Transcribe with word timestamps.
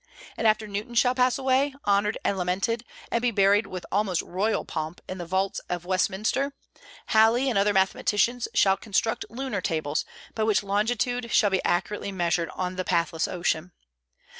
And 0.35 0.47
after 0.47 0.65
Newton 0.67 0.95
shall 0.95 1.13
pass 1.13 1.37
away, 1.37 1.75
honored 1.85 2.17
and 2.25 2.35
lamented, 2.35 2.83
and 3.11 3.21
be 3.21 3.29
buried 3.29 3.67
with 3.67 3.85
almost 3.91 4.23
royal 4.23 4.65
pomp 4.65 4.99
in 5.07 5.19
the 5.19 5.27
vaults 5.27 5.59
of 5.69 5.85
Westminster, 5.85 6.55
Halley 7.09 7.51
and 7.51 7.59
other 7.59 7.71
mathematicians 7.71 8.47
shall 8.55 8.77
construct 8.77 9.25
lunar 9.29 9.61
tables, 9.61 10.03
by 10.33 10.41
which 10.41 10.63
longitude 10.63 11.29
shall 11.31 11.51
be 11.51 11.63
accurately 11.63 12.11
measured 12.11 12.49
on 12.55 12.77
the 12.77 12.83
pathless 12.83 13.27
ocean. 13.27 13.73